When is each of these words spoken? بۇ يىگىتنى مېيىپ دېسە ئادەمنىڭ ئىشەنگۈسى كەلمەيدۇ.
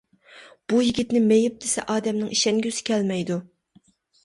بۇ 0.71 0.79
يىگىتنى 0.85 1.21
مېيىپ 1.25 1.59
دېسە 1.67 1.85
ئادەمنىڭ 1.97 2.33
ئىشەنگۈسى 2.39 2.89
كەلمەيدۇ. 2.91 3.41